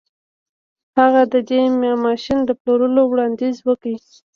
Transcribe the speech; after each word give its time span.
هغه 0.97 1.21
د 1.33 1.35
دې 1.49 1.61
ماشين 2.05 2.39
د 2.45 2.49
پلورلو 2.61 3.01
وړانديز 3.07 3.57
وکړ. 3.67 3.93